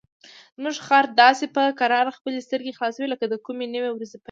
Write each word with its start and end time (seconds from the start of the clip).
زموږ 0.57 0.77
خر 0.87 1.05
داسې 1.23 1.45
په 1.55 1.63
کراره 1.79 2.11
خپلې 2.17 2.39
سترګې 2.47 2.75
خلاصوي 2.77 3.07
لکه 3.09 3.25
د 3.29 3.35
کومې 3.45 3.65
نوې 3.75 3.89
ورځې 3.91 4.17
پیل. 4.17 4.19